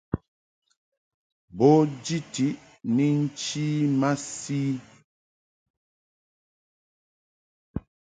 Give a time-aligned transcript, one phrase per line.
[1.57, 1.69] Bo
[2.03, 2.47] jiti
[2.95, 3.65] ni nchi
[3.99, 4.61] masi.